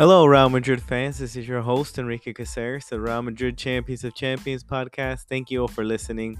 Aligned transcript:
Hello, 0.00 0.26
Real 0.26 0.48
Madrid 0.48 0.80
fans. 0.80 1.18
This 1.18 1.34
is 1.34 1.48
your 1.48 1.60
host, 1.60 1.98
Enrique 1.98 2.32
Caceres, 2.32 2.86
the 2.86 3.00
Real 3.00 3.20
Madrid 3.20 3.58
Champions 3.58 4.04
of 4.04 4.14
Champions 4.14 4.62
podcast. 4.62 5.22
Thank 5.28 5.50
you 5.50 5.62
all 5.62 5.66
for 5.66 5.82
listening. 5.82 6.38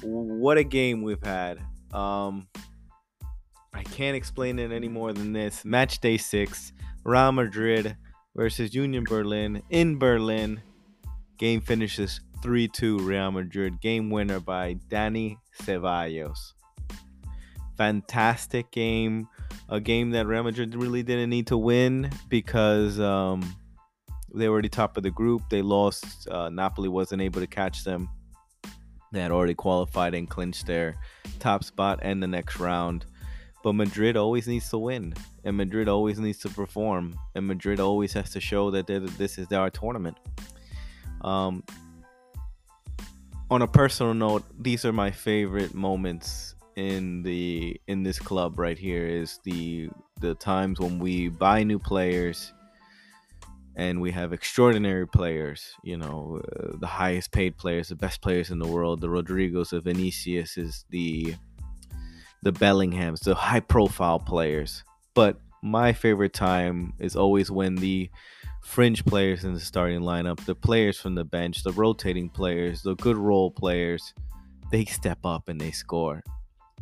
What 0.00 0.58
a 0.58 0.62
game 0.62 1.02
we've 1.02 1.20
had. 1.20 1.58
Um, 1.92 2.46
I 3.72 3.82
can't 3.82 4.16
explain 4.16 4.60
it 4.60 4.70
any 4.70 4.86
more 4.86 5.12
than 5.12 5.32
this. 5.32 5.64
Match 5.64 5.98
day 5.98 6.16
six, 6.16 6.72
Real 7.02 7.32
Madrid 7.32 7.96
versus 8.36 8.76
Union 8.76 9.02
Berlin 9.02 9.60
in 9.70 9.98
Berlin. 9.98 10.62
Game 11.36 11.62
finishes 11.62 12.20
3 12.44 12.68
2 12.68 13.00
Real 13.00 13.32
Madrid. 13.32 13.80
Game 13.80 14.08
winner 14.08 14.38
by 14.38 14.74
Dani 14.88 15.38
Ceballos. 15.60 16.52
Fantastic 17.76 18.70
game 18.70 19.26
a 19.68 19.80
game 19.80 20.10
that 20.10 20.26
Real 20.26 20.42
Madrid 20.42 20.74
really 20.74 21.02
didn't 21.02 21.30
need 21.30 21.46
to 21.48 21.56
win 21.56 22.10
because 22.28 23.00
um, 23.00 23.56
they 24.34 24.48
were 24.48 24.54
already 24.54 24.68
top 24.68 24.96
of 24.96 25.02
the 25.02 25.10
group. 25.10 25.42
They 25.48 25.62
lost. 25.62 26.28
Uh, 26.28 26.50
Napoli 26.50 26.88
wasn't 26.88 27.22
able 27.22 27.40
to 27.40 27.46
catch 27.46 27.84
them. 27.84 28.08
They 29.12 29.20
had 29.20 29.30
already 29.30 29.54
qualified 29.54 30.14
and 30.14 30.28
clinched 30.28 30.66
their 30.66 30.96
top 31.38 31.64
spot 31.64 32.00
and 32.02 32.22
the 32.22 32.26
next 32.26 32.58
round. 32.58 33.06
But 33.62 33.74
Madrid 33.74 34.16
always 34.16 34.46
needs 34.46 34.68
to 34.70 34.78
win, 34.78 35.14
and 35.44 35.56
Madrid 35.56 35.88
always 35.88 36.18
needs 36.18 36.38
to 36.40 36.50
perform, 36.50 37.18
and 37.34 37.46
Madrid 37.46 37.80
always 37.80 38.12
has 38.12 38.30
to 38.32 38.40
show 38.40 38.70
that 38.72 38.86
this 38.86 39.38
is 39.38 39.46
their 39.46 39.70
tournament. 39.70 40.18
Um, 41.22 41.64
on 43.50 43.62
a 43.62 43.68
personal 43.68 44.12
note, 44.12 44.44
these 44.58 44.84
are 44.84 44.92
my 44.92 45.10
favorite 45.10 45.74
moments 45.74 46.53
in 46.76 47.22
the 47.22 47.80
in 47.86 48.02
this 48.02 48.18
club 48.18 48.58
right 48.58 48.78
here 48.78 49.06
is 49.06 49.38
the 49.44 49.88
the 50.20 50.34
times 50.34 50.80
when 50.80 50.98
we 50.98 51.28
buy 51.28 51.62
new 51.62 51.78
players 51.78 52.52
and 53.76 54.00
we 54.00 54.10
have 54.10 54.32
extraordinary 54.32 55.06
players 55.06 55.74
you 55.82 55.96
know 55.96 56.40
uh, 56.56 56.76
the 56.78 56.86
highest 56.86 57.32
paid 57.32 57.56
players 57.56 57.88
the 57.88 57.96
best 57.96 58.20
players 58.20 58.50
in 58.50 58.58
the 58.58 58.66
world. 58.66 59.00
The 59.00 59.08
rodrygos 59.08 59.70
the 59.70 59.80
vinicius 59.80 60.56
is 60.56 60.84
the 60.90 61.34
the 62.42 62.52
bellinghams 62.52 63.20
the 63.20 63.34
high 63.34 63.60
profile 63.60 64.18
players. 64.18 64.84
But 65.14 65.40
my 65.62 65.92
favorite 65.92 66.34
time 66.34 66.92
is 66.98 67.16
always 67.16 67.50
when 67.50 67.76
the 67.76 68.10
fringe 68.62 69.04
players 69.04 69.44
in 69.44 69.54
the 69.54 69.60
starting 69.60 70.00
lineup 70.00 70.44
the 70.44 70.54
players 70.54 70.98
from 70.98 71.14
the 71.14 71.24
bench 71.24 71.62
the 71.62 71.72
rotating 71.72 72.28
players 72.30 72.82
the 72.82 72.94
good 72.96 73.16
role 73.16 73.50
players 73.50 74.14
they 74.70 74.84
step 74.86 75.18
up 75.24 75.48
and 75.48 75.60
they 75.60 75.70
score 75.70 76.22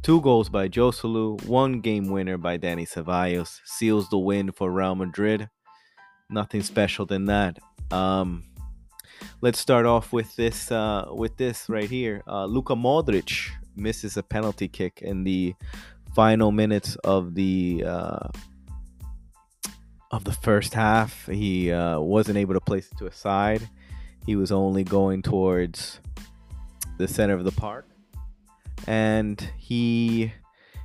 Two 0.03 0.21
goals 0.21 0.49
by 0.49 0.69
Joselu, 0.69 1.45
one 1.47 1.81
game 1.81 2.09
winner 2.09 2.37
by 2.37 2.59
Dani 2.59 2.89
Ceballos 2.89 3.61
seals 3.65 4.09
the 4.11 4.19
win 4.19 4.51
for 4.51 4.69
Real 4.73 4.97
Madrid. 4.97 5.49
Nothing 6.29 6.63
special 6.63 7.07
than 7.07 7.27
that. 7.27 7.61
Um, 7.93 8.43
let's 9.43 9.61
start 9.61 9.87
off 9.87 10.13
with 10.13 10.35
this 10.35 10.73
uh, 10.73 11.07
with 11.13 11.37
this 11.37 11.69
right 11.69 11.89
here. 11.89 12.25
Uh, 12.27 12.47
Luka 12.47 12.75
Modric 12.75 13.51
misses 13.77 14.17
a 14.17 14.25
penalty 14.25 14.67
kick 14.67 15.03
in 15.03 15.23
the 15.23 15.55
final 16.17 16.51
minutes 16.51 16.97
of 17.05 17.37
the 17.37 17.85
uh, 17.87 18.29
of 20.11 20.25
the 20.25 20.33
first 20.33 20.75
half. 20.75 21.27
He 21.29 21.71
uh, 21.71 22.01
wasn't 22.01 22.39
able 22.39 22.55
to 22.55 22.61
place 22.61 22.91
it 22.91 22.99
to 22.99 23.07
a 23.07 23.13
side. 23.13 23.69
He 24.27 24.35
was 24.35 24.51
only 24.51 24.83
going 24.83 25.23
towards 25.23 26.01
the 26.99 27.07
center 27.07 27.35
of 27.35 27.45
the 27.45 27.53
park 27.53 27.87
and 28.87 29.41
he 29.57 30.33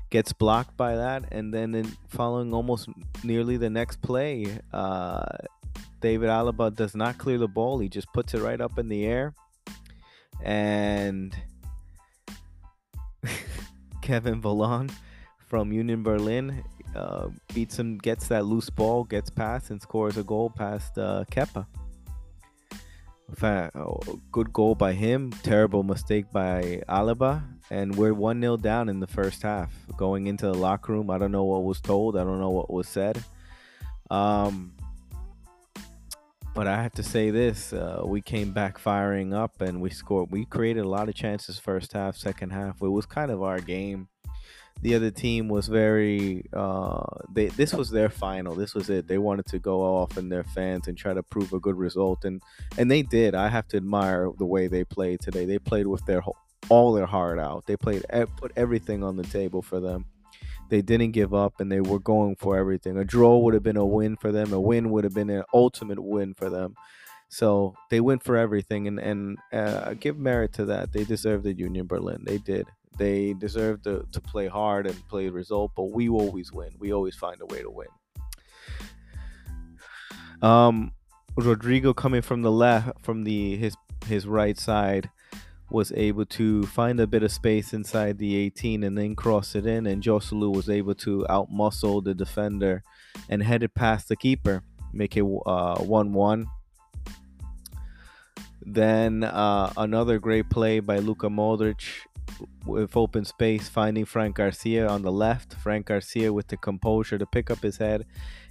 gets 0.09 0.34
blocked 0.34 0.76
by 0.78 0.95
that. 0.95 1.31
And 1.31 1.53
then 1.53 1.76
in 1.76 1.86
following 2.08 2.54
almost 2.54 2.89
nearly 3.23 3.58
the 3.58 3.70
next 3.70 4.02
play 4.02 4.59
uh, 4.73 5.26
david 5.99 6.30
alaba 6.30 6.73
does 6.73 6.95
not 6.95 7.17
clear 7.17 7.38
the 7.38 7.48
ball. 7.48 7.80
He 7.80 7.89
just 7.89 8.11
puts 8.14 8.33
it 8.33 8.42
right 8.42 8.61
up 8.61 8.77
in 8.80 8.88
the 8.88 9.05
air. 9.05 9.33
And 10.44 11.36
kevin 14.02 14.42
Volland 14.42 14.92
from 15.48 15.71
union 15.71 16.04
berlin 16.04 16.64
uh, 16.95 17.27
beats 17.54 17.80
him 17.80 17.98
gets 17.98 18.27
that 18.27 18.45
loose 18.45 18.70
ball 18.70 19.04
gets 19.04 19.30
past 19.30 19.71
and 19.71 19.82
scores 19.82 20.17
a 20.17 20.23
goal 20.23 20.50
past 20.50 20.98
uh, 20.98 21.23
kepa 21.32 21.66
good 24.32 24.54
goal 24.54 24.73
by 24.73 24.93
him 24.93 25.32
terrible 25.43 25.83
mistake 25.83 26.26
by 26.32 26.82
alaba 26.88 27.43
and 27.70 27.95
we're 27.95 28.14
1 28.14 28.42
0 28.42 28.58
down 28.58 28.89
in 28.89 28.99
the 28.99 29.08
first 29.08 29.42
half. 29.42 29.73
Going 29.98 30.27
into 30.27 30.45
the 30.45 30.54
locker 30.54 30.93
room, 30.93 31.10
I 31.10 31.17
don't 31.17 31.32
know 31.32 31.43
what 31.43 31.64
was 31.64 31.82
told, 31.82 32.17
I 32.17 32.23
don't 32.23 32.39
know 32.39 32.49
what 32.49 32.71
was 32.71 32.88
said. 32.88 33.23
Um, 34.10 34.73
but 36.54 36.67
I 36.67 36.82
have 36.82 36.93
to 36.93 37.04
say 37.04 37.30
this: 37.30 37.73
uh, 37.73 38.02
we 38.04 38.21
came 38.21 38.52
back 38.52 38.80
firing 38.80 39.33
up, 39.33 39.61
and 39.61 39.80
we 39.82 39.89
scored. 39.89 40.32
We 40.32 40.45
created 40.45 40.86
a 40.86 40.89
lot 40.89 41.08
of 41.08 41.15
chances 41.15 41.59
first 41.59 41.94
half, 41.94 42.17
second 42.17 42.52
half. 42.52 42.82
It 42.82 42.88
was 42.88 43.05
kind 43.05 43.30
of 43.30 43.44
our 43.44 43.59
game. 43.59 44.08
The 44.82 44.95
other 44.95 45.11
team 45.11 45.49
was 45.49 45.67
very. 45.67 46.45
Uh, 46.54 47.04
they 47.32 47.48
this 47.48 47.73
was 47.73 47.89
their 47.89 48.10
final. 48.10 48.55
This 48.55 48.73
was 48.76 48.89
it. 48.89 49.08
They 49.08 49.17
wanted 49.17 49.48
to 49.48 49.60
go 49.60 49.82
off 49.82 50.17
in 50.17 50.30
their 50.30 50.43
fans 50.43 50.88
and 50.88 50.98
try 50.98 51.14
to 51.14 51.23
prove 51.23 51.54
a 51.54 51.60
good 51.60 51.76
result, 51.76 52.26
and 52.26 52.42
and 52.77 52.89
they 52.89 53.02
did. 53.02 53.36
I 53.36 53.49
have 53.49 53.67
to 53.70 53.77
admire 53.77 54.30
the 54.38 54.45
way 54.45 54.67
they 54.67 54.83
played 54.83 55.20
today. 55.20 55.45
They 55.45 55.60
played 55.60 55.88
with 55.88 56.05
their 56.05 56.21
whole 56.21 56.38
all 56.70 56.93
their 56.93 57.05
heart 57.05 57.39
out. 57.39 57.65
They 57.65 57.77
played 57.77 58.04
put 58.38 58.52
everything 58.55 59.04
on 59.04 59.15
the 59.15 59.23
table 59.23 59.61
for 59.61 59.80
them. 59.80 60.05
They 60.70 60.82
didn't 60.82 61.11
give 61.11 61.33
up 61.33 61.59
and 61.59 61.71
they 61.71 61.80
were 61.80 61.99
going 61.99 62.36
for 62.36 62.58
everything. 62.58 62.98
A 62.98 63.05
draw 63.05 63.38
would 63.38 63.54
have 63.54 63.64
been 63.64 63.77
a 63.77 63.86
win 63.86 64.17
for 64.17 64.32
them. 64.32 64.52
A 64.52 64.59
win 64.59 64.89
would 64.92 65.05
have 65.05 65.14
been 65.14 65.30
an 65.30 65.44
ultimate 65.54 66.02
win 66.02 66.33
for 66.33 66.49
them. 66.49 66.76
So 67.30 67.76
they 67.89 67.99
went 68.02 68.23
for 68.23 68.38
everything 68.38 68.88
and 68.88 68.99
and 68.99 69.38
uh, 69.52 69.94
give 69.94 70.17
merit 70.17 70.54
to 70.54 70.65
that. 70.65 70.94
They 70.94 71.04
deserved 71.04 71.44
the 71.44 71.54
Union 71.54 71.88
Berlin. 71.88 72.23
They 72.26 72.38
did. 72.38 72.67
They 72.97 73.33
deserve 73.33 73.83
to, 73.83 74.05
to 74.11 74.21
play 74.21 74.47
hard 74.47 74.87
and 74.87 75.08
play 75.08 75.25
the 75.27 75.31
result, 75.31 75.71
but 75.75 75.91
we 75.91 76.09
always 76.09 76.52
win. 76.52 76.71
We 76.80 76.93
always 76.93 77.15
find 77.15 77.39
a 77.41 77.45
way 77.45 77.61
to 77.61 77.69
win. 77.69 77.87
Um, 80.41 80.91
Rodrygo 81.37 81.95
coming 81.95 82.21
from 82.21 82.41
the 82.41 82.52
left, 82.52 83.02
from 83.02 83.23
the 83.23 83.55
his 83.58 83.75
his 84.08 84.27
right 84.27 84.58
side, 84.58 85.09
was 85.69 85.91
able 85.93 86.25
to 86.25 86.63
find 86.63 86.99
a 86.99 87.08
bit 87.08 87.23
of 87.23 87.31
space 87.31 87.73
inside 87.73 88.17
the 88.17 88.35
18 88.35 88.83
and 88.83 88.97
then 88.97 89.15
cross 89.15 89.55
it 89.55 89.65
in, 89.65 89.85
and 89.85 90.02
Joselu 90.02 90.53
was 90.53 90.69
able 90.69 90.95
to 90.95 91.25
outmuscle 91.29 92.03
the 92.03 92.14
defender 92.14 92.83
and 93.29 93.43
head 93.43 93.64
it 93.64 93.73
past 93.73 94.08
the 94.08 94.15
keeper, 94.15 94.64
make 94.93 95.17
it 95.17 95.25
uh, 95.45 95.79
1 95.79 96.14
1. 96.14 96.47
Then 98.69 99.23
uh, 99.23 99.71
another 99.77 100.19
great 100.19 100.49
play 100.49 100.79
by 100.79 100.99
Luka 100.99 101.27
Modric 101.27 101.83
with 102.65 102.95
open 102.95 103.26
space, 103.26 103.70
finding 103.70 104.05
Fran 104.05 104.32
Garcia 104.32 104.88
on 104.88 105.02
the 105.02 105.11
left. 105.11 105.54
Fran 105.55 105.82
Garcia 105.82 106.32
with 106.32 106.48
the 106.48 106.58
composure 106.58 107.17
to 107.17 107.26
pick 107.26 107.49
up 107.49 107.60
his 107.60 107.77
head 107.77 108.05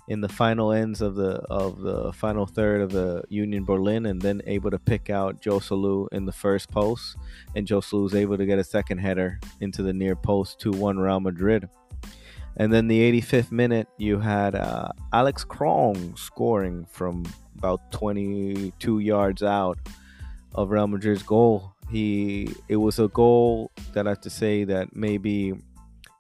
in 0.09 0.21
the 0.21 0.29
final 0.29 0.73
ends 0.73 1.01
of 1.01 1.17
the 1.17 1.41
of 1.51 1.81
the 1.81 2.13
final 2.13 2.47
third 2.47 2.81
of 2.81 2.93
the 2.93 3.23
Union 3.29 3.65
Berlin, 3.65 4.07
and 4.07 4.21
then 4.21 4.41
able 4.47 4.71
to 4.71 4.79
pick 4.79 5.11
out 5.11 5.41
Joselu 5.43 6.09
in 6.13 6.25
the 6.25 6.33
first 6.33 6.71
post, 6.71 7.17
and 7.55 7.67
Joselu 7.67 8.03
was 8.03 8.15
able 8.15 8.37
to 8.37 8.47
get 8.47 8.59
a 8.59 8.65
second 8.65 8.99
header 8.99 9.41
into 9.61 9.83
the 9.83 9.93
near 9.93 10.17
post, 10.17 10.59
two 10.59 10.73
one 10.73 10.99
Real 10.99 11.21
Madrid. 11.21 11.69
And 12.59 12.73
then 12.73 12.89
the 12.89 13.21
85th 13.21 13.53
minute, 13.53 13.87
you 13.99 14.19
had 14.19 14.55
uh, 14.55 14.89
Alex 15.13 15.45
Krong 15.45 16.19
scoring 16.19 16.87
from 16.91 17.27
about 17.59 17.93
22 17.93 19.01
yards 19.01 19.43
out 19.43 19.79
of 20.55 20.71
Real 20.71 20.87
Madrid's 20.87 21.23
goal. 21.23 21.76
He 21.91 22.55
it 22.69 22.77
was 22.77 22.99
a 22.99 23.09
goal 23.09 23.71
that 23.93 24.07
I 24.07 24.11
have 24.11 24.21
to 24.23 24.31
say 24.31 24.65
that 24.65 24.95
maybe 24.95 25.55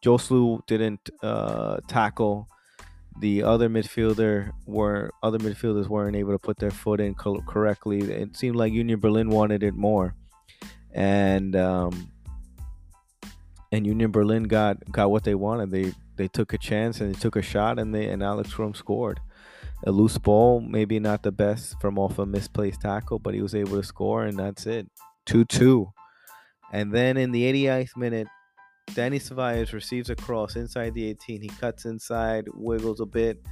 Joselu 0.04 0.64
didn't 0.66 1.10
uh, 1.22 1.78
tackle 1.88 2.48
the 3.18 3.42
other 3.42 3.68
midfielder 3.68 4.52
were 4.66 5.10
other 5.22 5.38
midfielders 5.38 5.88
weren't 5.88 6.16
able 6.16 6.32
to 6.32 6.38
put 6.38 6.58
their 6.58 6.70
foot 6.70 7.00
in 7.00 7.14
co- 7.14 7.40
correctly. 7.42 8.00
It 8.00 8.36
seemed 8.36 8.56
like 8.56 8.72
Union 8.72 9.00
Berlin 9.00 9.30
wanted 9.30 9.62
it 9.62 9.74
more, 9.74 10.14
and 10.92 11.56
um, 11.56 12.10
and 13.72 13.86
Union 13.86 14.10
Berlin 14.10 14.44
got 14.44 14.76
got 14.92 15.10
what 15.10 15.24
they 15.24 15.34
wanted. 15.34 15.70
They 15.70 15.92
they 16.16 16.28
took 16.28 16.52
a 16.52 16.58
chance 16.58 17.00
and 17.00 17.14
they 17.14 17.18
took 17.18 17.36
a 17.36 17.42
shot, 17.42 17.78
and 17.78 17.94
they 17.94 18.06
and 18.08 18.22
Alex 18.22 18.52
Krong 18.52 18.76
scored. 18.76 19.20
A 19.86 19.92
loose 19.92 20.18
ball, 20.18 20.60
maybe 20.60 20.98
not 20.98 21.22
the 21.22 21.32
best 21.32 21.78
from 21.80 21.98
off 21.98 22.18
a 22.18 22.26
misplaced 22.26 22.80
tackle, 22.80 23.18
but 23.18 23.34
he 23.34 23.42
was 23.42 23.54
able 23.54 23.76
to 23.76 23.82
score, 23.82 24.24
and 24.24 24.38
that's 24.38 24.66
it. 24.66 24.88
Two 25.26 25.44
two, 25.44 25.92
and 26.72 26.92
then 26.92 27.16
in 27.16 27.32
the 27.32 27.42
88th 27.42 27.96
minute, 27.96 28.28
Dani 28.90 29.20
Ceballos 29.20 29.72
receives 29.72 30.08
a 30.08 30.16
cross 30.16 30.56
inside 30.56 30.94
the 30.94 31.08
18. 31.08 31.42
He 31.42 31.48
cuts 31.48 31.84
inside, 31.84 32.44
wiggles 32.54 33.00
a 33.00 33.06
bit, 33.06 33.44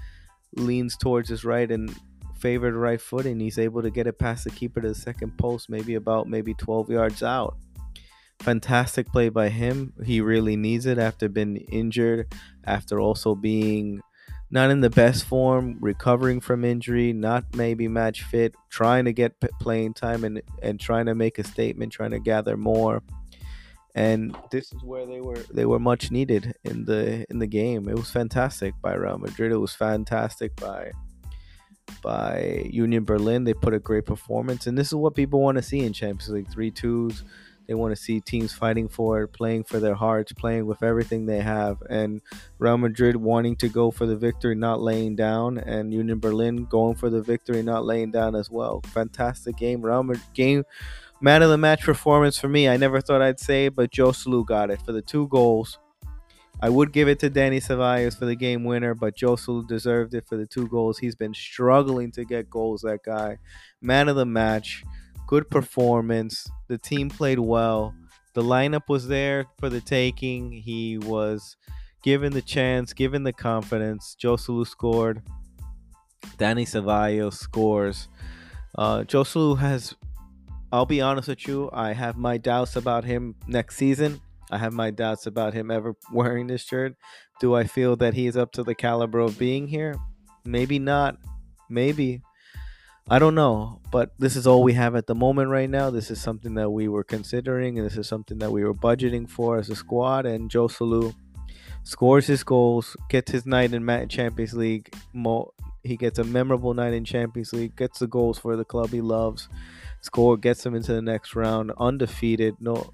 leans 0.56 0.96
towards 0.96 1.28
his 1.28 1.44
right 1.44 1.70
and 1.70 1.94
favored 2.38 2.74
right 2.74 3.00
foot, 3.00 3.26
and 3.26 3.40
he's 3.40 3.58
able 3.58 3.82
to 3.82 3.90
get 3.90 4.06
it 4.06 4.18
past 4.18 4.44
the 4.44 4.50
keeper 4.50 4.80
to 4.80 4.88
the 4.88 4.94
second 4.94 5.36
post, 5.36 5.68
maybe 5.68 5.94
about 5.94 6.28
maybe 6.28 6.54
12 6.54 6.90
yards 6.90 7.22
out. 7.22 7.56
Fantastic 8.40 9.06
play 9.08 9.28
by 9.28 9.48
him. 9.48 9.92
He 10.04 10.20
really 10.20 10.56
needs 10.56 10.86
it 10.86 10.98
after 10.98 11.28
being 11.28 11.56
injured, 11.56 12.32
after 12.64 13.00
also 13.00 13.34
being 13.34 14.00
not 14.50 14.70
in 14.70 14.80
the 14.80 14.90
best 14.90 15.24
form, 15.24 15.78
recovering 15.80 16.40
from 16.40 16.64
injury, 16.64 17.12
not 17.12 17.44
maybe 17.54 17.88
match 17.88 18.22
fit, 18.22 18.54
trying 18.70 19.04
to 19.06 19.12
get 19.12 19.40
playing 19.60 19.94
time 19.94 20.24
and 20.24 20.42
and 20.62 20.78
trying 20.78 21.06
to 21.06 21.14
make 21.14 21.38
a 21.38 21.44
statement, 21.44 21.92
trying 21.92 22.12
to 22.12 22.20
gather 22.20 22.56
more. 22.56 23.02
And 23.94 24.36
this 24.50 24.72
is 24.72 24.82
where 24.82 25.06
they 25.06 25.20
were 25.20 25.44
they 25.52 25.66
were 25.66 25.78
much 25.78 26.10
needed 26.10 26.54
in 26.64 26.84
the 26.84 27.26
in 27.30 27.38
the 27.38 27.46
game. 27.46 27.88
It 27.88 27.96
was 27.96 28.10
fantastic 28.10 28.74
by 28.82 28.94
Real 28.94 29.18
Madrid. 29.18 29.52
It 29.52 29.58
was 29.58 29.74
fantastic 29.74 30.54
by 30.56 30.90
by 32.02 32.68
Union 32.70 33.04
Berlin. 33.04 33.44
They 33.44 33.54
put 33.54 33.74
a 33.74 33.78
great 33.78 34.04
performance, 34.04 34.66
and 34.66 34.76
this 34.76 34.88
is 34.88 34.94
what 34.94 35.14
people 35.14 35.40
want 35.40 35.56
to 35.56 35.62
see 35.62 35.80
in 35.80 35.92
Champions 35.92 36.28
League: 36.28 36.50
three 36.50 36.70
twos, 36.70 37.24
they 37.66 37.74
want 37.74 37.94
to 37.94 38.02
see 38.02 38.20
teams 38.20 38.52
fighting 38.52 38.88
for 38.88 39.22
it, 39.22 39.28
playing 39.28 39.64
for 39.64 39.80
their 39.80 39.94
hearts, 39.94 40.32
playing 40.32 40.66
with 40.66 40.82
everything 40.82 41.26
they 41.26 41.40
have. 41.40 41.82
And 41.88 42.20
Real 42.58 42.76
Madrid 42.76 43.16
wanting 43.16 43.56
to 43.56 43.68
go 43.68 43.90
for 43.90 44.06
the 44.06 44.16
victory, 44.16 44.54
not 44.54 44.80
laying 44.80 45.16
down, 45.16 45.58
and 45.58 45.92
Union 45.92 46.18
Berlin 46.18 46.66
going 46.66 46.94
for 46.94 47.08
the 47.10 47.22
victory, 47.22 47.62
not 47.62 47.84
laying 47.84 48.10
down 48.10 48.34
as 48.34 48.50
well. 48.50 48.82
Fantastic 48.92 49.56
game. 49.56 49.82
Real 49.82 50.02
Madrid 50.02 50.26
game. 50.34 50.64
Man 51.20 51.42
of 51.42 51.48
the 51.48 51.56
match 51.56 51.82
performance 51.82 52.38
for 52.38 52.48
me. 52.48 52.68
I 52.68 52.76
never 52.76 53.00
thought 53.00 53.22
I'd 53.22 53.40
say 53.40 53.66
it, 53.66 53.74
but 53.74 53.90
Joselu 53.90 54.44
got 54.44 54.70
it 54.70 54.82
for 54.82 54.92
the 54.92 55.00
two 55.00 55.26
goals. 55.28 55.78
I 56.60 56.68
would 56.68 56.92
give 56.92 57.08
it 57.08 57.18
to 57.20 57.30
Dani 57.30 57.62
Ceballos 57.62 58.18
for 58.18 58.26
the 58.26 58.36
game 58.36 58.64
winner, 58.64 58.94
but 58.94 59.16
Joselu 59.16 59.66
deserved 59.66 60.14
it 60.14 60.26
for 60.26 60.36
the 60.36 60.46
two 60.46 60.68
goals. 60.68 60.98
He's 60.98 61.16
been 61.16 61.34
struggling 61.34 62.12
to 62.12 62.24
get 62.24 62.48
goals, 62.48 62.82
that 62.82 63.02
guy. 63.04 63.38
Man 63.80 64.08
of 64.08 64.16
the 64.16 64.26
match 64.26 64.84
good 65.26 65.48
performance. 65.50 66.48
The 66.68 66.78
team 66.78 67.08
played 67.08 67.38
well. 67.38 67.94
The 68.34 68.42
lineup 68.42 68.88
was 68.88 69.06
there 69.06 69.46
for 69.58 69.68
the 69.68 69.80
taking. 69.80 70.52
He 70.52 70.98
was 70.98 71.56
given 72.02 72.32
the 72.32 72.42
chance, 72.42 72.92
given 72.92 73.22
the 73.22 73.32
confidence. 73.32 74.16
Joselu 74.20 74.66
scored. 74.66 75.22
Dani 76.36 76.66
Ceballos 76.66 77.34
scores. 77.34 78.08
Uh, 78.76 79.00
Joselu 79.00 79.58
has, 79.58 79.94
I'll 80.72 80.86
be 80.86 81.00
honest 81.00 81.28
with 81.28 81.46
you, 81.46 81.70
I 81.72 81.92
have 81.92 82.16
my 82.16 82.38
doubts 82.38 82.76
about 82.76 83.04
him 83.04 83.36
next 83.46 83.76
season. 83.76 84.20
I 84.50 84.58
have 84.58 84.72
my 84.72 84.90
doubts 84.90 85.26
about 85.26 85.54
him 85.54 85.70
ever 85.70 85.94
wearing 86.12 86.48
this 86.48 86.64
shirt. 86.64 86.96
Do 87.40 87.54
I 87.54 87.64
feel 87.64 87.96
that 87.96 88.14
he's 88.14 88.36
up 88.36 88.52
to 88.52 88.62
the 88.62 88.74
caliber 88.74 89.20
of 89.20 89.38
being 89.38 89.68
here? 89.68 89.94
Maybe 90.44 90.78
not. 90.78 91.16
Maybe. 91.70 92.22
I 93.08 93.18
don't 93.18 93.34
know, 93.34 93.80
but 93.92 94.12
this 94.18 94.34
is 94.34 94.46
all 94.46 94.62
we 94.62 94.72
have 94.72 94.96
at 94.96 95.06
the 95.06 95.14
moment 95.14 95.50
right 95.50 95.68
now. 95.68 95.90
This 95.90 96.10
is 96.10 96.20
something 96.20 96.54
that 96.54 96.70
we 96.70 96.88
were 96.88 97.04
considering, 97.04 97.78
and 97.78 97.86
this 97.86 97.98
is 97.98 98.08
something 98.08 98.38
that 98.38 98.50
we 98.50 98.64
were 98.64 98.74
budgeting 98.74 99.28
for 99.28 99.58
as 99.58 99.68
a 99.68 99.76
squad. 99.76 100.24
And 100.24 100.50
Joselu 100.50 101.14
scores 101.82 102.26
his 102.26 102.42
goals, 102.42 102.96
gets 103.10 103.30
his 103.30 103.44
night 103.44 103.74
in 103.74 104.08
Champions 104.08 104.54
League. 104.54 104.94
He 105.82 105.98
gets 105.98 106.18
a 106.18 106.24
memorable 106.24 106.72
night 106.72 106.94
in 106.94 107.04
Champions 107.04 107.52
League, 107.52 107.76
gets 107.76 107.98
the 107.98 108.06
goals 108.06 108.38
for 108.38 108.56
the 108.56 108.64
club 108.64 108.88
he 108.88 109.02
loves, 109.02 109.50
score, 110.00 110.38
gets 110.38 110.64
him 110.64 110.74
into 110.74 110.94
the 110.94 111.02
next 111.02 111.36
round, 111.36 111.72
undefeated, 111.78 112.54
no 112.58 112.90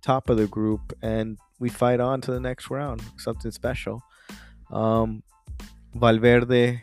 top 0.00 0.30
of 0.30 0.38
the 0.38 0.46
group, 0.46 0.94
and 1.02 1.36
we 1.58 1.68
fight 1.68 2.00
on 2.00 2.22
to 2.22 2.30
the 2.30 2.40
next 2.40 2.70
round. 2.70 3.02
Something 3.18 3.50
special. 3.50 4.02
Um, 4.70 5.22
Valverde 5.94 6.82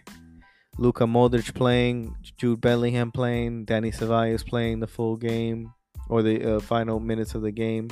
Luka 0.77 1.05
Modric 1.05 1.53
playing, 1.53 2.15
Jude 2.37 2.61
Bellingham 2.61 3.11
playing, 3.11 3.65
Dani 3.65 3.95
Ceballos 3.95 4.45
playing 4.45 4.79
the 4.79 4.87
full 4.87 5.15
game 5.15 5.71
or 6.09 6.21
the 6.21 6.55
uh, 6.55 6.59
final 6.59 6.99
minutes 6.99 7.35
of 7.35 7.41
the 7.41 7.51
game. 7.51 7.89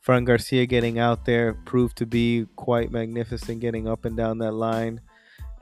Fran 0.00 0.24
Garcia 0.24 0.66
getting 0.66 0.98
out 0.98 1.24
there 1.24 1.54
proved 1.54 1.96
to 1.98 2.06
be 2.06 2.46
quite 2.56 2.90
magnificent, 2.90 3.60
getting 3.60 3.88
up 3.88 4.04
and 4.04 4.16
down 4.16 4.38
that 4.38 4.52
line. 4.52 5.00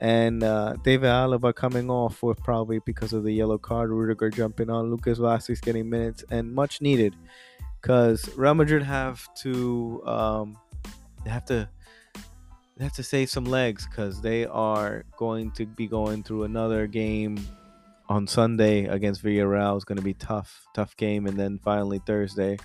And 0.01 0.43
uh, 0.43 0.75
David 0.83 1.07
Alaba 1.07 1.55
coming 1.55 1.89
off 1.89 2.25
with 2.25 2.43
probably 2.43 2.81
because 2.85 3.13
of 3.13 3.23
the 3.23 3.33
yellow 3.33 3.59
card. 3.59 3.91
Rudiger 3.91 4.31
jumping 4.31 4.69
on. 4.69 4.91
Lucas 4.91 5.19
Vázquez 5.21 5.61
getting 5.61 5.89
minutes 5.89 6.25
and 6.29 6.53
much 6.53 6.81
needed 6.81 7.15
because 7.81 8.29
Real 8.37 8.55
Madrid 8.55 8.83
have 8.83 9.33
to 9.37 10.03
um, 10.05 10.59
have 11.25 11.45
to 11.45 11.69
they 12.77 12.85
have 12.85 12.95
to 12.95 13.03
save 13.03 13.31
some 13.31 13.45
legs 13.45 13.87
because 13.87 14.21
they 14.21 14.47
are 14.47 15.05
going 15.17 15.51
to 15.53 15.67
be 15.67 15.87
going 15.87 16.23
through 16.23 16.45
another 16.45 16.87
game 16.87 17.39
on 18.09 18.27
Sunday 18.27 18.87
against 18.87 19.23
Villarreal. 19.23 19.77
It's 19.77 19.85
going 19.85 19.97
to 19.97 20.03
be 20.03 20.15
tough, 20.15 20.67
tough 20.75 20.97
game, 20.97 21.27
and 21.27 21.39
then 21.39 21.59
finally 21.59 22.01
Thursday 22.07 22.59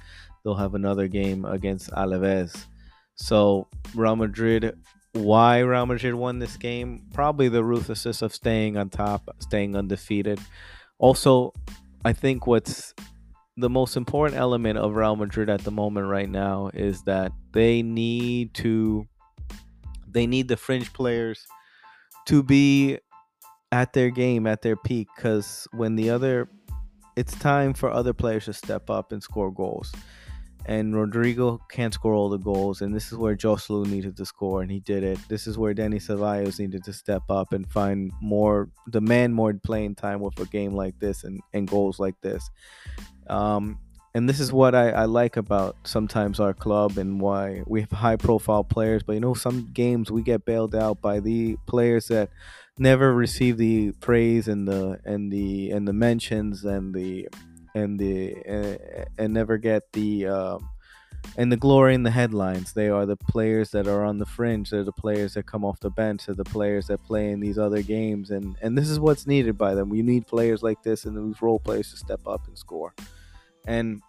they'll 0.43 0.55
have 0.55 0.75
another 0.75 1.07
game 1.07 1.45
against 1.45 1.91
Alaves. 1.91 2.65
So 3.15 3.67
Real 3.95 4.15
Madrid, 4.15 4.77
why 5.13 5.59
Real 5.59 5.85
Madrid 5.85 6.15
won 6.15 6.39
this 6.39 6.57
game? 6.57 7.03
Probably 7.13 7.49
the 7.49 7.63
ruthlessness 7.63 8.21
of 8.21 8.33
staying 8.33 8.77
on 8.77 8.89
top, 8.89 9.29
staying 9.39 9.75
undefeated. 9.75 10.39
Also, 10.99 11.53
I 12.05 12.13
think 12.13 12.47
what's 12.47 12.93
the 13.57 13.69
most 13.69 13.97
important 13.97 14.39
element 14.39 14.77
of 14.77 14.95
Real 14.95 15.15
Madrid 15.15 15.49
at 15.49 15.63
the 15.63 15.71
moment 15.71 16.07
right 16.07 16.29
now 16.29 16.69
is 16.73 17.01
that 17.03 17.31
they 17.53 17.81
need 17.81 18.53
to 18.55 19.07
they 20.17 20.25
need 20.25 20.47
the 20.47 20.57
fringe 20.57 20.91
players 20.93 21.45
to 22.25 22.41
be 22.41 22.97
at 23.71 23.93
their 23.93 24.09
game, 24.09 24.47
at 24.47 24.63
their 24.63 24.75
peak, 24.75 25.07
because 25.15 25.67
when 25.73 25.95
the 25.95 26.09
other, 26.09 26.49
it's 27.15 27.35
time 27.35 27.73
for 27.73 27.91
other 27.91 28.13
players 28.13 28.45
to 28.45 28.53
step 28.53 28.89
up 28.89 29.11
and 29.11 29.21
score 29.21 29.51
goals. 29.51 29.93
And 30.65 30.95
Rodrygo 30.95 31.59
can't 31.69 31.93
score 31.93 32.13
all 32.13 32.29
the 32.29 32.39
goals, 32.39 32.81
and 32.81 32.93
this 32.93 33.11
is 33.11 33.17
where 33.17 33.35
Joselu 33.35 33.85
needed 33.85 34.17
to 34.17 34.25
score, 34.25 34.61
and 34.61 34.71
he 34.71 34.79
did 34.79 35.03
it. 35.03 35.19
This 35.29 35.47
is 35.47 35.57
where 35.57 35.73
Dani 35.73 35.95
Ceballos 35.95 36.59
needed 36.59 36.83
to 36.85 36.93
step 36.93 37.23
up 37.29 37.53
and 37.53 37.69
find 37.71 38.11
more, 38.19 38.69
demand 38.89 39.35
more 39.35 39.53
playing 39.53 39.95
time 39.95 40.19
with 40.19 40.37
a 40.39 40.45
game 40.45 40.73
like 40.73 40.99
this 40.99 41.23
and, 41.23 41.39
and 41.53 41.69
goals 41.69 41.99
like 41.99 42.19
this. 42.21 42.49
Um, 43.27 43.79
and 44.17 44.27
this 44.27 44.39
is 44.39 44.51
what 44.51 44.73
I, 44.73 44.89
I 44.89 45.05
like 45.05 45.37
about 45.37 45.75
sometimes 45.83 46.39
our 46.39 46.53
club 46.53 46.97
and 46.97 47.21
why 47.21 47.61
we 47.67 47.81
have 47.81 47.91
high 48.05 48.15
profile 48.15 48.63
players 48.63 49.03
but 49.03 49.13
you 49.13 49.19
know 49.19 49.35
some 49.35 49.69
games 49.73 50.11
we 50.11 50.23
get 50.23 50.43
bailed 50.43 50.73
out 50.73 50.99
by 51.01 51.19
the 51.19 51.55
players 51.67 52.07
that 52.07 52.29
never 52.79 53.13
receive 53.13 53.57
the 53.57 53.91
praise 54.01 54.47
and 54.47 54.67
the 54.67 54.99
and 55.05 55.31
the 55.31 55.69
and 55.69 55.87
the 55.87 55.93
mentions 55.93 56.65
and 56.65 56.95
the 56.95 57.27
and 57.75 57.99
the 57.99 58.35
uh, 58.49 59.05
and 59.19 59.33
never 59.35 59.57
get 59.57 59.83
the 59.93 60.25
uh, 60.25 60.57
and 61.35 61.51
the 61.51 61.57
glory 61.57 61.93
in 61.93 62.03
the 62.03 62.11
headlines. 62.11 62.73
They 62.73 62.89
are 62.89 63.05
the 63.05 63.17
players 63.17 63.71
that 63.71 63.87
are 63.87 64.03
on 64.03 64.17
the 64.17 64.25
fringe. 64.25 64.69
They're 64.69 64.83
the 64.83 64.91
players 64.91 65.33
that 65.33 65.45
come 65.45 65.63
off 65.63 65.79
the 65.79 65.89
bench. 65.89 66.25
They're 66.25 66.35
the 66.35 66.43
players 66.43 66.87
that 66.87 67.03
play 67.03 67.31
in 67.31 67.39
these 67.39 67.59
other 67.59 67.81
games. 67.81 68.31
And 68.31 68.55
and 68.61 68.77
this 68.77 68.89
is 68.89 68.99
what's 68.99 69.27
needed 69.27 69.57
by 69.57 69.75
them. 69.75 69.89
We 69.89 70.01
need 70.01 70.25
players 70.25 70.63
like 70.63 70.81
this 70.83 71.05
and 71.05 71.15
these 71.15 71.41
role 71.41 71.59
players 71.59 71.91
to 71.91 71.97
step 71.97 72.21
up 72.27 72.47
and 72.47 72.57
score. 72.57 72.93
And 73.67 74.01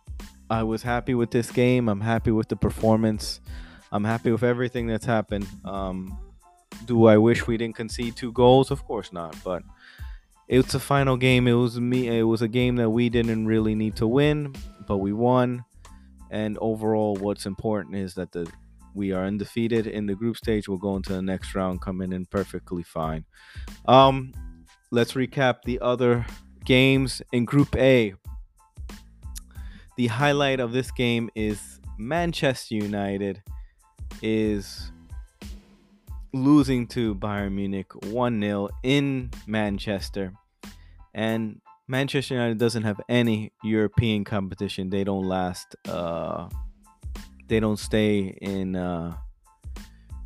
I 0.50 0.62
was 0.62 0.82
happy 0.82 1.14
with 1.14 1.30
this 1.30 1.50
game. 1.50 1.88
I'm 1.88 2.00
happy 2.00 2.30
with 2.30 2.48
the 2.48 2.56
performance. 2.56 3.40
I'm 3.92 4.04
happy 4.04 4.30
with 4.30 4.42
everything 4.42 4.86
that's 4.86 5.04
happened. 5.04 5.46
Um, 5.64 6.18
do 6.86 7.06
I 7.06 7.18
wish 7.18 7.46
we 7.46 7.56
didn't 7.56 7.76
concede 7.76 8.16
two 8.16 8.32
goals? 8.32 8.70
Of 8.70 8.84
course 8.84 9.12
not. 9.12 9.36
But 9.44 9.62
it's 10.48 10.74
a 10.74 10.80
final 10.80 11.16
game. 11.16 11.46
It 11.46 11.52
was 11.52 11.78
me. 11.78 12.08
It 12.08 12.22
was 12.22 12.42
a 12.42 12.48
game 12.48 12.76
that 12.76 12.90
we 12.90 13.08
didn't 13.08 13.46
really 13.46 13.74
need 13.74 13.96
to 13.96 14.06
win, 14.06 14.54
but 14.86 14.98
we 14.98 15.12
won. 15.12 15.64
And 16.30 16.58
overall, 16.60 17.16
what's 17.16 17.46
important 17.46 17.96
is 17.96 18.14
that 18.14 18.32
the 18.32 18.50
we 18.94 19.12
are 19.12 19.24
undefeated 19.24 19.86
in 19.86 20.06
the 20.06 20.14
group 20.14 20.36
stage. 20.36 20.68
We'll 20.68 20.78
go 20.78 20.96
into 20.96 21.12
the 21.12 21.22
next 21.22 21.54
round, 21.54 21.80
coming 21.80 22.12
in 22.12 22.26
perfectly 22.26 22.82
fine. 22.82 23.24
Um, 23.86 24.32
let's 24.90 25.12
recap 25.12 25.62
the 25.64 25.78
other 25.80 26.26
games 26.64 27.22
in 27.32 27.44
Group 27.44 27.76
A 27.76 28.14
the 29.98 30.06
highlight 30.06 30.60
of 30.60 30.70
this 30.70 30.92
game 30.92 31.28
is 31.34 31.80
Manchester 31.98 32.76
United 32.76 33.42
is 34.22 34.92
losing 36.32 36.86
to 36.86 37.16
Bayern 37.16 37.50
Munich 37.54 37.92
1 38.04 38.40
0 38.40 38.68
in 38.84 39.28
Manchester. 39.48 40.32
And 41.14 41.60
Manchester 41.88 42.34
United 42.34 42.58
doesn't 42.58 42.84
have 42.84 43.00
any 43.08 43.50
European 43.64 44.22
competition. 44.22 44.88
They 44.88 45.02
don't 45.02 45.26
last, 45.26 45.74
uh, 45.88 46.48
they 47.48 47.58
don't 47.58 47.78
stay 47.78 48.38
in. 48.40 48.76
Uh, 48.76 49.16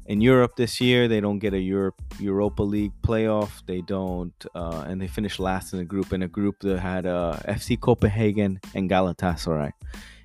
in 0.07 0.21
Europe 0.21 0.57
this 0.57 0.81
year. 0.81 1.09
They 1.09 1.21
don't 1.21 1.39
get 1.39 1.55
a 1.55 1.61
Europe 1.61 2.01
Europa 2.19 2.63
League 2.63 2.93
playoff. 3.03 3.65
They 3.67 3.81
don't, 3.81 4.35
uh, 4.55 4.85
and 4.87 5.01
they 5.01 5.07
finished 5.09 5.39
last 5.39 5.73
in 5.73 5.79
the 5.79 5.85
group 5.85 6.13
in 6.13 6.23
a 6.23 6.29
group 6.29 6.61
that 6.61 6.79
had 6.79 7.07
uh, 7.07 7.39
FC 7.47 7.79
Copenhagen 7.79 8.61
and 8.75 8.91
Galatasaray. 8.91 9.73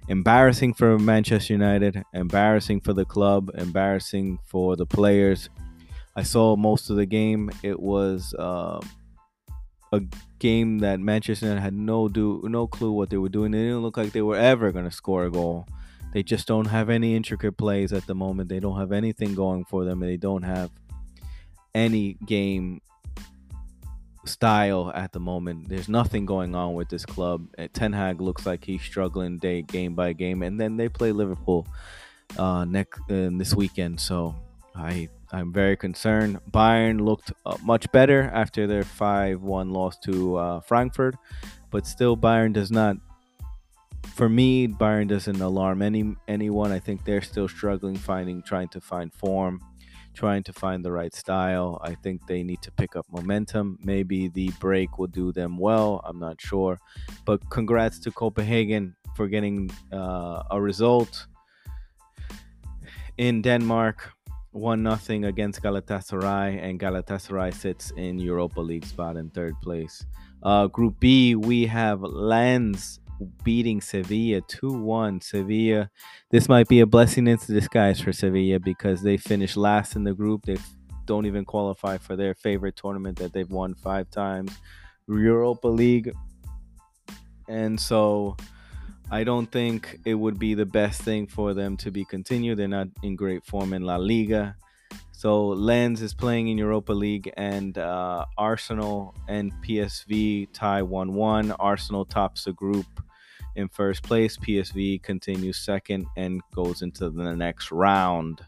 Embarrassing 0.10 0.74
for 0.74 0.98
Manchester 0.98 1.54
United. 1.54 2.02
Embarrassing 2.14 2.82
for 2.82 2.94
the 2.94 3.06
club. 3.06 3.52
Embarrassing 3.56 4.40
for 4.46 4.76
the 4.76 4.86
players. 4.86 5.50
I 6.16 6.24
saw 6.24 6.56
most 6.56 6.90
of 6.90 6.96
the 6.96 7.06
game. 7.06 7.52
It 7.62 7.80
was 7.80 8.34
uh, 8.40 8.80
a 9.92 10.02
game 10.40 10.80
that 10.80 11.00
Manchester 11.00 11.46
United 11.46 11.62
had 11.62 11.74
no 11.74 12.08
do 12.08 12.42
no 12.46 12.68
clue 12.68 12.92
what 12.92 13.10
they 13.10 13.18
were 13.18 13.30
doing. 13.30 13.52
They 13.52 13.60
didn't 13.60 13.82
look 13.82 13.98
like 13.98 14.14
they 14.14 14.22
were 14.22 14.38
ever 14.38 14.72
going 14.72 14.86
to 14.86 14.92
score 14.92 15.26
a 15.26 15.32
goal. 15.32 15.68
They 16.18 16.24
just 16.24 16.48
don't 16.48 16.66
have 16.66 16.90
any 16.90 17.16
intricate 17.16 17.58
plays 17.58 17.94
at 17.94 18.08
the 18.08 18.16
moment. 18.16 18.50
They 18.50 18.60
don't 18.60 18.80
have 18.80 18.92
anything 18.92 19.36
going 19.36 19.66
for 19.66 19.86
them. 19.86 20.00
They 20.00 20.18
don't 20.18 20.42
have 20.42 20.72
any 21.76 22.18
game 22.26 22.82
style 24.26 24.92
at 24.96 25.12
the 25.12 25.20
moment. 25.20 25.70
There's 25.70 25.88
nothing 25.88 26.26
going 26.26 26.56
on 26.56 26.74
with 26.74 26.90
this 26.90 27.06
club. 27.06 27.50
Uh, 27.56 27.68
Ten 27.72 27.94
Hag 27.94 28.20
looks 28.20 28.48
like 28.48 28.64
he's 28.64 28.82
struggling 28.82 29.38
day 29.38 29.62
game 29.62 29.94
by 29.94 30.14
game, 30.14 30.42
and 30.42 30.60
then 30.60 30.76
they 30.76 30.90
play 30.90 31.12
Liverpool 31.12 31.68
uh, 32.36 32.66
next 32.66 33.00
uh, 33.12 33.30
this 33.34 33.54
weekend. 33.54 34.00
So 34.00 34.34
I 34.76 35.10
I'm 35.32 35.54
very 35.54 35.78
concerned. 35.78 36.40
Bayern 36.50 37.00
looked 37.00 37.32
uh, 37.46 37.58
much 37.62 37.92
better 37.92 38.24
after 38.34 38.66
their 38.66 38.82
five 38.82 39.44
one 39.44 39.70
loss 39.70 40.00
to 40.00 40.38
uh, 40.38 40.60
Frankfurt, 40.62 41.16
but 41.70 41.86
still 41.86 42.18
Bayern 42.18 42.54
does 42.54 42.72
not. 42.72 42.98
For 44.16 44.30
me, 44.30 44.68
Bayern 44.68 45.08
doesn't 45.08 45.40
alarm 45.40 45.82
any 45.82 46.16
anyone. 46.28 46.72
I 46.72 46.80
think 46.80 47.06
they're 47.06 47.22
still 47.22 47.48
struggling, 47.48 47.96
finding 47.96 48.42
trying 48.42 48.70
to 48.70 48.82
find 48.82 49.14
form 49.14 49.62
trying 50.18 50.42
to 50.42 50.52
find 50.52 50.84
the 50.84 50.92
right 50.92 51.14
style. 51.14 51.80
I 51.84 51.94
think 51.94 52.26
they 52.26 52.42
need 52.42 52.62
to 52.64 52.72
pick 52.72 52.96
up 52.96 53.06
momentum. 53.12 53.78
Maybe 53.84 54.30
the 54.30 54.50
break 54.60 54.98
will 54.98 55.08
do 55.22 55.32
them 55.32 55.58
well. 55.60 56.02
I'm 56.04 56.20
not 56.20 56.42
sure. 56.42 56.80
But 57.24 57.48
congrats 57.52 58.00
to 58.00 58.12
Copenhagen 58.12 58.96
for 59.16 59.28
getting 59.28 59.70
uh, 59.94 60.42
a 60.50 60.60
result 60.60 61.28
in 63.18 63.44
Denmark. 63.44 64.12
One 64.52 64.82
nothing 64.82 65.26
against 65.26 65.62
Galatasaray, 65.62 66.64
and 66.64 66.80
Galatasaray 66.80 67.54
sits 67.54 67.92
in 67.92 68.18
Europa 68.18 68.60
League 68.60 68.86
spot 68.86 69.16
in 69.16 69.30
third 69.30 69.54
place. 69.62 70.04
Uh, 70.42 70.66
Group 70.66 71.00
B, 71.00 71.36
we 71.36 71.68
have 71.68 72.02
Lens 72.02 73.00
beating 73.44 73.82
Sevilla 73.82 74.42
2 74.42 74.72
1. 74.72 75.22
Sevilla, 75.22 75.90
this 76.30 76.48
might 76.50 76.68
be 76.68 76.80
a 76.82 76.86
blessing 76.86 77.28
in 77.28 77.38
disguise 77.48 78.00
for 78.00 78.14
Sevilla 78.14 78.60
because 78.60 79.02
they 79.02 79.18
finished 79.18 79.58
last 79.58 79.96
in 79.96 80.04
the 80.04 80.14
group. 80.14 80.46
They 80.46 80.58
don't 81.06 81.26
even 81.26 81.46
qualify 81.46 81.98
for 81.98 82.16
their 82.16 82.36
favorite 82.36 82.76
tournament 82.76 83.18
that 83.20 83.34
they've 83.34 83.50
won 83.50 83.74
five 83.74 84.10
times, 84.10 84.52
Europa 85.08 85.68
League. 85.68 86.14
And 87.48 87.80
so 87.80 88.36
I 89.10 89.24
don't 89.24 89.50
think 89.52 90.00
it 90.06 90.16
would 90.16 90.38
be 90.38 90.54
the 90.54 90.66
best 90.66 91.02
thing 91.02 91.28
for 91.28 91.54
them 91.54 91.78
to 91.78 91.92
be 91.92 92.04
continued. 92.04 92.58
They're 92.58 92.68
not 92.68 92.90
in 93.04 93.16
great 93.16 93.46
form 93.46 93.74
in 93.74 93.84
La 93.84 93.96
Liga. 93.96 94.56
So 95.14 95.48
Lens 95.48 96.04
is 96.04 96.14
playing 96.14 96.50
in 96.50 96.60
Europa 96.60 96.94
League, 96.94 97.34
and 97.38 97.76
uh, 97.80 98.26
Arsenal 98.38 99.16
and 99.28 99.52
PSV 99.64 100.50
tie 100.54 100.84
1 100.84 101.14
1. 101.14 101.52
Arsenal 101.54 102.06
tops 102.06 102.44
the 102.44 102.54
group 102.54 102.86
in 103.58 103.68
first 103.68 104.04
place. 104.04 104.38
PSV 104.38 105.04
continues 105.04 105.58
second 105.58 106.06
and 106.16 106.42
goes 106.56 106.82
into 106.82 107.10
the 107.10 107.36
next 107.36 107.72
round. 107.72 108.42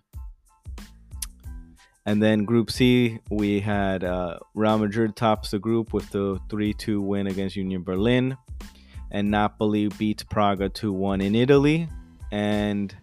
And 2.05 2.23
then 2.23 2.45
Group 2.45 2.71
C, 2.71 3.19
we 3.29 3.59
had 3.59 4.03
uh, 4.03 4.39
Real 4.53 4.77
Madrid 4.77 5.15
tops 5.15 5.51
the 5.51 5.59
group 5.59 5.93
with 5.93 6.09
the 6.11 6.39
3 6.49 6.73
2 6.73 7.01
win 7.01 7.27
against 7.27 7.55
Union 7.55 7.83
Berlin. 7.83 8.37
And 9.11 9.29
Napoli 9.29 9.89
beats 9.89 10.23
Braga 10.23 10.69
2 10.69 10.93
1 10.93 11.21
in 11.21 11.35
Italy. 11.35 11.89
And 12.31 12.95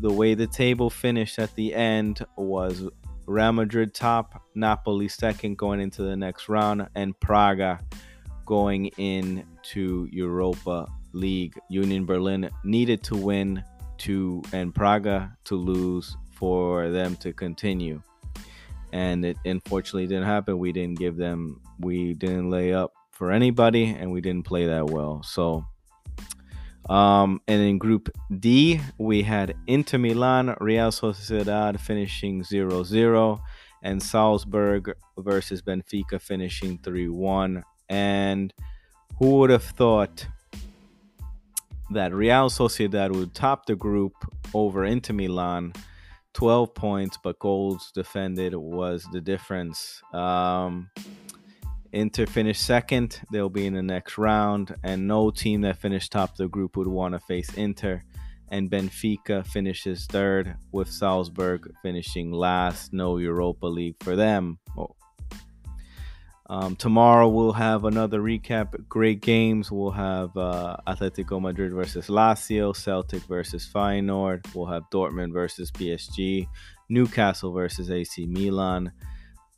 the 0.00 0.12
way 0.12 0.34
the 0.34 0.46
table 0.46 0.90
finished 0.90 1.38
at 1.38 1.54
the 1.54 1.74
end 1.74 2.24
was 2.36 2.88
Real 3.26 3.52
Madrid 3.52 3.94
top, 3.94 4.42
Napoli 4.54 5.08
second 5.08 5.58
going 5.58 5.80
into 5.80 6.02
the 6.02 6.16
next 6.16 6.48
round, 6.48 6.88
and 6.94 7.18
Braga 7.20 7.80
going 8.44 8.86
into 8.98 10.08
Europa 10.12 10.86
league, 11.16 11.58
Union 11.68 12.04
Berlin 12.04 12.50
needed 12.64 13.02
to 13.04 13.16
win 13.16 13.64
to 13.98 14.42
and 14.52 14.72
Braga 14.72 15.36
to 15.44 15.56
lose 15.56 16.16
for 16.32 16.90
them 16.90 17.16
to 17.16 17.32
continue. 17.32 18.02
And 18.92 19.24
it 19.24 19.36
unfortunately 19.44 20.06
didn't 20.06 20.26
happen. 20.26 20.58
We 20.58 20.72
didn't 20.72 20.98
give 20.98 21.16
them 21.16 21.60
we 21.80 22.14
didn't 22.14 22.50
lay 22.50 22.72
up 22.72 22.92
for 23.10 23.32
anybody 23.32 23.84
and 23.86 24.12
we 24.12 24.20
didn't 24.20 24.44
play 24.44 24.66
that 24.66 24.90
well. 24.90 25.22
So 25.22 25.64
um, 26.88 27.40
and 27.48 27.60
in 27.62 27.78
Group 27.78 28.08
D, 28.38 28.80
we 28.98 29.22
had 29.22 29.54
Inter 29.66 29.98
Milan, 29.98 30.54
Real 30.60 30.90
Sociedad 30.90 31.80
finishing 31.80 32.44
0 32.44 32.84
0, 32.84 33.42
and 33.82 34.00
Salzburg 34.00 34.94
versus 35.18 35.62
Benfica 35.62 36.20
finishing 36.20 36.78
3 36.78 37.08
1. 37.08 37.64
And 37.88 38.54
who 39.18 39.38
would 39.38 39.50
have 39.50 39.64
thought 39.64 40.26
that 41.90 42.14
Real 42.14 42.50
Sociedad 42.50 43.14
would 43.14 43.34
top 43.34 43.66
the 43.66 43.76
group 43.76 44.12
over 44.54 44.84
Inter 44.84 45.14
Milan, 45.14 45.72
12 46.34 46.74
points, 46.74 47.18
but 47.22 47.38
goals 47.38 47.92
defended 47.94 48.54
was 48.54 49.06
the 49.12 49.20
difference. 49.20 50.02
Um, 50.12 50.90
Inter 51.92 52.26
finished 52.26 52.62
second. 52.62 53.20
They'll 53.30 53.48
be 53.48 53.66
in 53.66 53.74
the 53.74 53.82
next 53.82 54.18
round, 54.18 54.74
and 54.82 55.06
no 55.08 55.30
team 55.30 55.62
that 55.62 55.78
finished 55.78 56.12
top 56.12 56.36
the 56.36 56.48
group 56.48 56.76
would 56.76 56.88
want 56.88 57.14
to 57.14 57.20
face 57.20 57.54
Inter. 57.54 58.02
And 58.48 58.70
Benfica 58.70 59.46
finishes 59.46 60.06
third, 60.06 60.56
with 60.72 60.88
Salzburg 60.90 61.72
finishing 61.82 62.32
last. 62.32 62.92
No 62.92 63.16
Europa 63.16 63.66
League 63.66 63.96
for 64.00 64.14
them. 64.14 64.58
Um, 66.48 66.76
tomorrow 66.76 67.28
we'll 67.28 67.52
have 67.52 67.84
another 67.84 68.20
recap. 68.20 68.88
Great 68.88 69.20
games. 69.20 69.72
We'll 69.72 69.90
have 69.90 70.36
uh, 70.36 70.76
Atletico 70.86 71.40
Madrid 71.40 71.72
versus 71.72 72.06
Lazio, 72.06 72.74
Celtic 72.74 73.22
versus 73.24 73.68
Feyenoord. 73.72 74.54
We'll 74.54 74.66
have 74.66 74.84
Dortmund 74.92 75.32
versus 75.32 75.72
PSG, 75.72 76.46
Newcastle 76.88 77.52
versus 77.52 77.90
AC 77.90 78.26
Milan, 78.26 78.92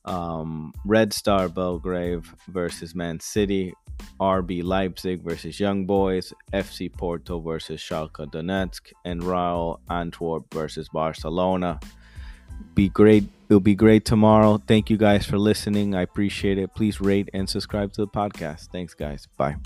um, 0.06 0.72
Red 0.86 1.12
Star 1.12 1.50
Belgrade 1.50 2.22
versus 2.48 2.94
Man 2.94 3.20
City, 3.20 3.74
RB 4.18 4.64
Leipzig 4.64 5.22
versus 5.22 5.60
Young 5.60 5.84
Boys, 5.84 6.32
FC 6.54 6.90
Porto 6.90 7.38
versus 7.38 7.82
Shakhtar 7.82 8.32
Donetsk, 8.32 8.92
and 9.04 9.22
Royal 9.22 9.80
Antwerp 9.90 10.52
versus 10.54 10.88
Barcelona. 10.88 11.78
Be 12.74 12.88
great 12.88 13.28
It'll 13.48 13.60
be 13.60 13.74
great 13.74 14.04
tomorrow. 14.04 14.58
Thank 14.58 14.90
you 14.90 14.98
guys 14.98 15.24
for 15.24 15.38
listening. 15.38 15.94
I 15.94 16.02
appreciate 16.02 16.58
it. 16.58 16.74
Please 16.74 17.00
rate 17.00 17.30
and 17.32 17.48
subscribe 17.48 17.94
to 17.94 18.02
the 18.02 18.08
podcast. 18.08 18.68
Thanks, 18.70 18.92
guys. 18.92 19.26
Bye. 19.38 19.56